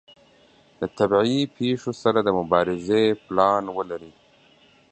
[0.79, 4.11] د طبیعي پیښو سره د مبارزې پلان ولري.